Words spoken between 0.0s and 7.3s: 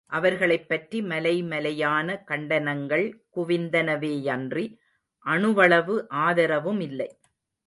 அவர்களைப் பற்றி மலைமலையான கண்டனங்கள் குவிந்தனவேயன்றி, அணுவளவு ஆதரவுமில்லை.